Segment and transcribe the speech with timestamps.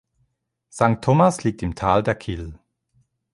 [0.69, 2.57] Sankt Thomas liegt im Tal der Kyll.